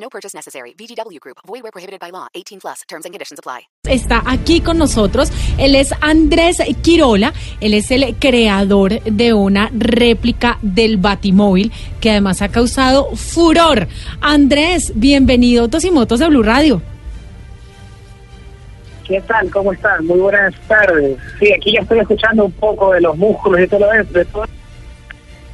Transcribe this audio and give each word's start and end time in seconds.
No 0.00 0.08
purchase 0.08 0.34
necessary. 0.34 0.74
VGW 0.74 1.18
Group. 1.20 1.38
Void 1.46 1.62
where 1.62 1.72
prohibited 1.72 2.00
by 2.00 2.10
law. 2.10 2.28
18 2.34 2.60
plus. 2.60 2.82
Terms 2.88 3.04
and 3.04 3.12
conditions 3.12 3.38
apply. 3.38 3.68
Está 3.84 4.22
aquí 4.26 4.60
con 4.60 4.78
nosotros. 4.78 5.30
Él 5.58 5.74
es 5.74 5.92
Andrés 6.00 6.58
Quirola. 6.82 7.32
Él 7.60 7.74
es 7.74 7.90
el 7.90 8.16
creador 8.18 9.02
de 9.02 9.32
una 9.34 9.70
réplica 9.72 10.58
del 10.62 10.96
Batimóvil 10.96 11.72
que 12.00 12.10
además 12.10 12.42
ha 12.42 12.48
causado 12.48 13.14
furor. 13.16 13.88
Andrés, 14.20 14.92
bienvenido 14.94 15.62
a 15.62 15.64
Autos 15.64 15.84
y 15.84 15.90
Motos 15.90 16.20
de 16.20 16.28
Blue 16.28 16.42
Radio. 16.42 16.80
¿Qué 19.06 19.20
tal? 19.22 19.50
¿Cómo 19.50 19.72
están? 19.72 20.06
Muy 20.06 20.18
buenas 20.18 20.54
tardes. 20.68 21.16
Sí, 21.40 21.50
aquí 21.52 21.72
ya 21.72 21.80
estoy 21.80 22.00
escuchando 22.00 22.44
un 22.44 22.52
poco 22.52 22.92
de 22.92 23.00
los 23.00 23.16
músculos 23.16 23.60
y 23.62 23.66
todo 23.66 23.80
lo 23.80 24.04
de 24.04 24.24
todo. 24.26 24.44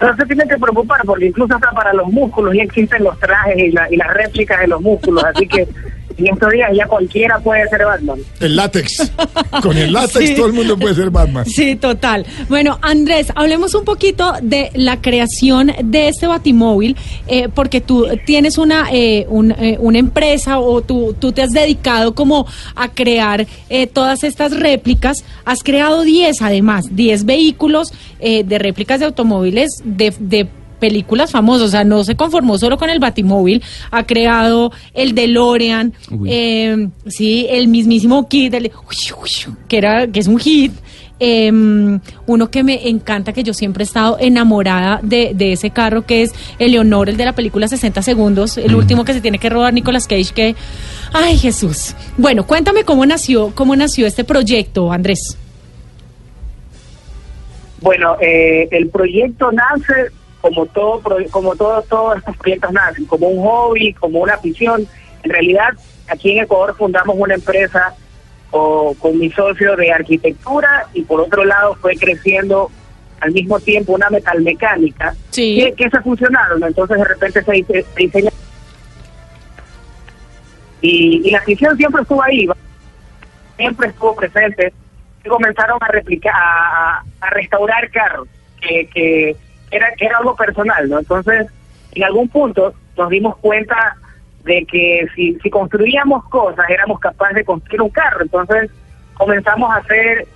No 0.00 0.16
se 0.16 0.26
tienen 0.26 0.48
que 0.48 0.58
preocupar 0.58 1.00
porque 1.04 1.26
incluso 1.26 1.54
hasta 1.54 1.70
para 1.70 1.92
los 1.92 2.08
músculos 2.08 2.54
ya 2.54 2.62
existen 2.62 3.04
los 3.04 3.18
trajes 3.20 3.56
y, 3.56 3.70
la, 3.70 3.90
y 3.90 3.96
las 3.96 4.12
réplicas 4.12 4.60
de 4.60 4.66
los 4.66 4.80
músculos, 4.80 5.24
así 5.24 5.46
que 5.46 5.68
en 6.18 6.26
estos 6.28 6.50
días 6.52 6.70
ya 6.76 6.86
cualquiera 6.86 7.38
puede 7.38 7.68
ser 7.68 7.84
Batman. 7.84 8.18
El 8.40 8.56
látex. 8.56 9.12
Con 9.62 9.76
el 9.76 9.92
látex 9.92 10.28
Sí. 10.28 10.34
todo 10.34 10.46
el 10.46 10.52
mundo 10.52 10.78
puede 10.78 10.94
ser 10.94 11.10
Batman. 11.10 11.44
Sí, 11.46 11.76
total. 11.76 12.24
Bueno, 12.48 12.78
Andrés, 12.82 13.28
hablemos 13.34 13.74
un 13.74 13.84
poquito 13.84 14.32
de 14.42 14.70
la 14.74 15.00
creación 15.00 15.72
de 15.82 16.08
este 16.08 16.26
batimóvil, 16.26 16.96
eh, 17.26 17.48
porque 17.54 17.80
tú 17.80 18.06
tienes 18.26 18.58
una, 18.58 18.88
eh, 18.92 19.26
un, 19.28 19.52
eh, 19.52 19.76
una 19.80 19.98
empresa 19.98 20.58
o 20.58 20.82
tú, 20.82 21.14
tú 21.18 21.32
te 21.32 21.42
has 21.42 21.50
dedicado 21.50 22.14
como 22.14 22.46
a 22.74 22.88
crear 22.88 23.46
eh, 23.68 23.86
todas 23.86 24.24
estas 24.24 24.58
réplicas. 24.58 25.24
Has 25.44 25.62
creado 25.62 26.02
10 26.02 26.42
además, 26.42 26.86
10 26.90 27.24
vehículos 27.24 27.92
eh, 28.20 28.44
de 28.44 28.58
réplicas 28.58 29.00
de 29.00 29.06
automóviles 29.06 29.70
de... 29.84 30.12
de 30.18 30.48
películas 30.88 31.30
famosas, 31.30 31.68
o 31.68 31.70
sea, 31.70 31.82
no 31.84 32.04
se 32.04 32.14
conformó 32.14 32.58
solo 32.58 32.76
con 32.76 32.90
el 32.90 32.98
Batimóvil, 32.98 33.62
ha 33.90 34.02
creado 34.04 34.70
el 34.92 35.14
DeLorean, 35.14 35.94
eh, 36.26 36.88
sí, 37.06 37.46
el 37.48 37.68
mismísimo 37.68 38.28
Kid, 38.28 38.52
el- 38.52 38.70
que 39.68 39.76
era, 39.78 40.06
que 40.08 40.20
es 40.20 40.26
un 40.26 40.38
hit, 40.38 40.72
eh, 41.20 41.50
uno 42.26 42.50
que 42.50 42.62
me 42.62 42.88
encanta, 42.88 43.32
que 43.32 43.42
yo 43.42 43.54
siempre 43.54 43.82
he 43.84 43.86
estado 43.86 44.18
enamorada 44.20 45.00
de, 45.02 45.32
de 45.34 45.52
ese 45.52 45.70
carro, 45.70 46.02
que 46.04 46.22
es 46.22 46.32
Eleonor, 46.58 47.08
el 47.08 47.16
de 47.16 47.24
la 47.24 47.32
película 47.32 47.66
60 47.66 48.02
segundos, 48.02 48.58
el 48.58 48.74
último 48.74 49.04
que 49.06 49.14
se 49.14 49.20
tiene 49.22 49.38
que 49.38 49.48
robar 49.48 49.72
Nicolas 49.72 50.06
Cage, 50.06 50.32
que, 50.34 50.54
ay 51.14 51.38
Jesús. 51.38 51.94
Bueno, 52.18 52.46
cuéntame 52.46 52.84
cómo 52.84 53.06
nació, 53.06 53.52
cómo 53.54 53.74
nació 53.74 54.06
este 54.06 54.24
proyecto, 54.24 54.92
Andrés. 54.92 55.38
Bueno, 57.80 58.16
eh, 58.20 58.68
el 58.70 58.88
proyecto 58.88 59.50
nace 59.52 60.10
como 60.44 60.66
todo, 60.66 61.00
como 61.30 61.56
todo, 61.56 61.80
todos 61.88 62.18
estos 62.18 62.36
proyectos 62.36 62.70
nacen, 62.70 63.06
como 63.06 63.28
un 63.28 63.42
hobby, 63.42 63.94
como 63.94 64.18
una 64.18 64.34
afición. 64.34 64.86
En 65.22 65.30
realidad, 65.30 65.70
aquí 66.06 66.32
en 66.36 66.44
Ecuador 66.44 66.76
fundamos 66.76 67.16
una 67.18 67.32
empresa 67.36 67.94
o- 68.50 68.94
con 68.98 69.18
mi 69.18 69.30
socio 69.30 69.74
de 69.74 69.90
arquitectura 69.90 70.86
y 70.92 71.00
por 71.00 71.22
otro 71.22 71.46
lado 71.46 71.76
fue 71.76 71.96
creciendo 71.96 72.70
al 73.22 73.32
mismo 73.32 73.58
tiempo 73.58 73.94
una 73.94 74.10
metalmecánica 74.10 75.14
Sí. 75.30 75.56
que, 75.64 75.72
que 75.72 75.88
se 75.88 76.00
fusionaron, 76.02 76.60
¿no? 76.60 76.66
entonces 76.66 76.98
de 76.98 77.04
repente 77.04 77.42
se, 77.42 77.52
dice- 77.52 77.86
se 77.94 78.00
diseña 78.02 78.30
y, 80.82 81.22
y 81.26 81.30
la 81.30 81.38
afición 81.38 81.74
siempre 81.78 82.02
estuvo 82.02 82.22
ahí, 82.22 82.46
siempre 83.56 83.88
estuvo 83.88 84.14
presente 84.14 84.74
y 85.24 85.28
comenzaron 85.30 85.78
a 85.80 85.88
replicar, 85.88 86.34
a- 86.36 87.02
a 87.22 87.30
restaurar 87.30 87.90
carros, 87.90 88.28
que, 88.60 88.86
que 88.92 89.36
era 89.70 89.88
era 89.98 90.18
algo 90.18 90.36
personal, 90.36 90.88
¿no? 90.88 90.98
Entonces, 90.98 91.46
en 91.92 92.04
algún 92.04 92.28
punto 92.28 92.74
nos 92.96 93.10
dimos 93.10 93.36
cuenta 93.38 93.96
de 94.44 94.64
que 94.66 95.06
si, 95.14 95.38
si 95.42 95.50
construíamos 95.50 96.24
cosas 96.24 96.68
éramos 96.68 97.00
capaces 97.00 97.36
de 97.36 97.44
construir 97.44 97.82
un 97.82 97.90
carro, 97.90 98.22
entonces 98.22 98.70
comenzamos 99.14 99.70
a 99.70 99.76
hacer 99.76 100.26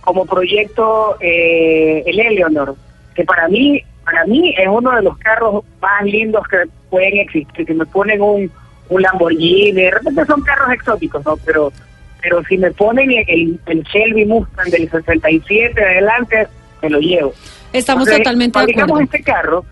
como 0.00 0.24
proyecto 0.24 1.16
eh, 1.20 2.02
el 2.06 2.18
Eleanor, 2.18 2.74
que 3.14 3.24
para 3.24 3.48
mí 3.48 3.82
para 4.04 4.24
mí 4.24 4.54
es 4.56 4.66
uno 4.66 4.96
de 4.96 5.02
los 5.02 5.18
carros 5.18 5.64
más 5.82 6.02
lindos 6.02 6.46
que 6.48 6.64
pueden 6.88 7.18
existir. 7.18 7.66
Si 7.66 7.74
me 7.74 7.84
ponen 7.84 8.22
un, 8.22 8.50
un 8.88 9.02
Lamborghini, 9.02 9.72
de 9.72 9.90
repente 9.90 10.24
son 10.24 10.40
carros 10.40 10.70
exóticos, 10.72 11.22
¿no? 11.26 11.36
Pero 11.44 11.72
pero 12.20 12.42
si 12.44 12.58
me 12.58 12.70
ponen 12.72 13.10
el, 13.12 13.60
el 13.66 13.82
Shelby 13.84 14.24
Mustang 14.24 14.70
del 14.70 14.90
67 14.90 15.80
adelante, 15.80 16.48
me 16.82 16.90
lo 16.90 16.98
llevo. 16.98 17.32
Estamos 17.72 18.08
totalmente 18.08 18.58
de 18.58 18.62
fabricamos 18.62 18.90
acuerdo. 18.90 19.04
este 19.04 19.22
carro, 19.22 19.64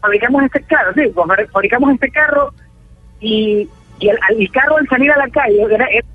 fabricamos 0.00 0.42
este 0.44 0.62
carro, 0.62 0.92
sí, 0.94 1.00
fabri- 1.14 1.48
fabricamos 1.50 1.92
este 1.94 2.10
carro 2.10 2.52
y, 3.20 3.68
y 3.98 4.08
el, 4.08 4.18
el 4.38 4.50
carro 4.50 4.76
al 4.76 4.88
salir 4.88 5.10
a 5.12 5.16
la 5.18 5.28
calle, 5.28 5.62
era- 5.62 5.86
era- 5.86 6.06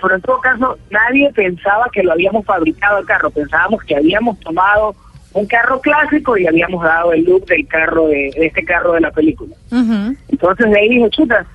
pero 0.00 0.16
en 0.16 0.20
todo 0.22 0.40
caso 0.40 0.78
nadie 0.90 1.30
pensaba 1.32 1.86
que 1.92 2.02
lo 2.02 2.12
habíamos 2.12 2.44
fabricado 2.44 2.98
el 2.98 3.06
carro, 3.06 3.30
pensábamos 3.30 3.82
que 3.84 3.96
habíamos 3.96 4.38
tomado 4.40 4.94
un 5.32 5.46
carro 5.46 5.80
clásico 5.80 6.36
y 6.36 6.46
habíamos 6.46 6.82
dado 6.84 7.12
el 7.12 7.24
look 7.24 7.46
del 7.46 7.66
carro 7.68 8.08
de, 8.08 8.30
de 8.36 8.46
este 8.46 8.64
carro 8.64 8.92
de 8.92 9.00
la 9.00 9.10
película. 9.12 9.54
Ujú. 9.70 10.14
Entonces 10.28 10.70
de 10.70 10.78
ahí 10.78 10.88
dije, 10.90 11.08
chuta, 11.10 11.46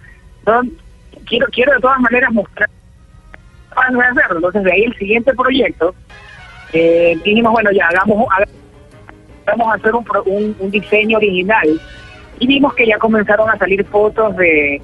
no, 0.47 0.61
quiero, 1.27 1.45
quiero 1.51 1.73
de 1.73 1.79
todas 1.79 1.99
maneras 1.99 2.31
mostrar 2.31 2.69
para 3.75 3.89
no 3.91 3.99
hacerlo. 4.01 4.37
Entonces 4.37 4.63
de 4.63 4.71
ahí 4.71 4.83
el 4.85 4.95
siguiente 4.97 5.31
proyecto, 5.35 5.93
eh, 6.73 7.17
dijimos, 7.23 7.51
bueno, 7.53 7.71
ya 7.71 7.87
hagamos, 7.87 8.27
haga- 8.35 8.47
vamos 9.45 9.67
a 9.69 9.73
hacer 9.75 9.95
un, 9.95 10.05
un, 10.25 10.55
un 10.59 10.71
diseño 10.71 11.17
original. 11.17 11.79
Y 12.39 12.47
vimos 12.47 12.73
que 12.75 12.85
ya 12.85 12.97
comenzaron 12.99 13.49
a 13.49 13.57
salir 13.57 13.83
fotos 13.85 14.35
de 14.37 14.81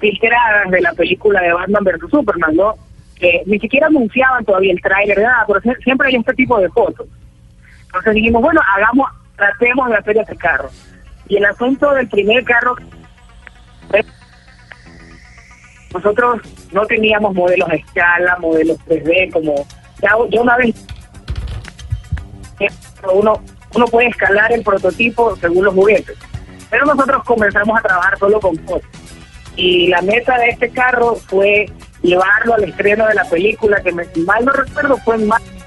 filtradas 0.00 0.70
de 0.70 0.80
la 0.80 0.92
película 0.94 1.40
de 1.42 1.52
Batman 1.52 1.84
vs. 1.84 2.10
Superman, 2.10 2.56
¿no? 2.56 2.74
Que 3.16 3.42
ni 3.46 3.58
siquiera 3.58 3.86
anunciaban 3.88 4.44
todavía 4.44 4.72
el 4.72 4.80
tráiler, 4.80 5.20
nada, 5.20 5.44
pero 5.46 5.60
sie- 5.60 5.82
siempre 5.82 6.08
hay 6.08 6.16
este 6.16 6.34
tipo 6.34 6.58
de 6.60 6.68
fotos. 6.70 7.06
Entonces 7.86 8.14
dijimos, 8.14 8.42
bueno, 8.42 8.60
hagamos, 8.76 9.10
tratemos 9.36 9.88
de 9.90 9.96
hacer 9.96 10.18
ese 10.18 10.36
carro. 10.36 10.70
Y 11.28 11.36
el 11.36 11.44
asunto 11.44 11.92
del 11.94 12.08
primer 12.08 12.42
carro 12.44 12.74
nosotros 15.94 16.40
no 16.72 16.84
teníamos 16.86 17.34
modelos 17.34 17.68
a 17.70 17.74
escala, 17.74 18.36
modelos 18.40 18.78
3D, 18.86 19.32
como 19.32 19.54
ya, 20.02 20.10
ya 20.30 20.40
una 20.42 20.56
vez 20.56 20.74
uno 23.12 23.40
uno 23.74 23.86
puede 23.86 24.08
escalar 24.08 24.52
el 24.52 24.62
prototipo 24.62 25.36
según 25.36 25.64
los 25.64 25.74
juguetes. 25.74 26.16
Pero 26.70 26.86
nosotros 26.86 27.22
comenzamos 27.24 27.78
a 27.78 27.82
trabajar 27.82 28.18
solo 28.18 28.40
con 28.40 28.56
fotos. 28.58 28.88
Y 29.56 29.88
la 29.88 30.02
meta 30.02 30.38
de 30.38 30.50
este 30.50 30.70
carro 30.70 31.16
fue 31.16 31.66
llevarlo 32.02 32.54
al 32.54 32.64
estreno 32.64 33.06
de 33.06 33.14
la 33.14 33.24
película, 33.24 33.82
que 33.82 33.92
si 34.14 34.20
mal 34.20 34.44
no 34.44 34.52
recuerdo 34.52 34.96
fue 34.98 35.16
en 35.16 35.26
marzo 35.26 35.57